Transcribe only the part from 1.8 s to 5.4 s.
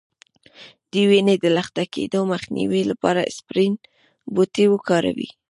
کیدو مخنیوي لپاره اسپرین بوټی وکاروئ